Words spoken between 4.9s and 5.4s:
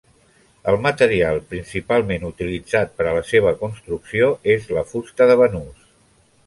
fusta de